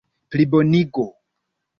[0.29, 1.05] plibonigo